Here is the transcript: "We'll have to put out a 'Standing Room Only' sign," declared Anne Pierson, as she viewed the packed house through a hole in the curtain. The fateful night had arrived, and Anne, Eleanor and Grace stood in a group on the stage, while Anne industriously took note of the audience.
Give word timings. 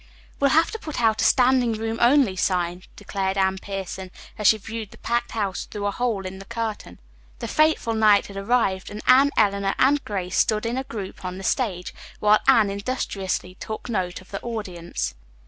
"We'll 0.39 0.49
have 0.49 0.71
to 0.71 0.79
put 0.79 0.99
out 0.99 1.21
a 1.21 1.23
'Standing 1.23 1.73
Room 1.73 1.99
Only' 2.01 2.35
sign," 2.35 2.81
declared 2.95 3.37
Anne 3.37 3.59
Pierson, 3.59 4.09
as 4.35 4.47
she 4.47 4.57
viewed 4.57 4.89
the 4.89 4.97
packed 4.97 5.33
house 5.33 5.65
through 5.65 5.85
a 5.85 5.91
hole 5.91 6.25
in 6.25 6.39
the 6.39 6.45
curtain. 6.45 6.97
The 7.37 7.47
fateful 7.47 7.93
night 7.93 8.25
had 8.25 8.35
arrived, 8.35 8.89
and 8.89 9.03
Anne, 9.05 9.29
Eleanor 9.37 9.75
and 9.77 10.03
Grace 10.03 10.39
stood 10.39 10.65
in 10.65 10.79
a 10.79 10.83
group 10.85 11.23
on 11.23 11.37
the 11.37 11.43
stage, 11.43 11.93
while 12.19 12.39
Anne 12.47 12.71
industriously 12.71 13.53
took 13.59 13.89
note 13.89 14.21
of 14.21 14.31
the 14.31 14.41
audience. 14.41 15.13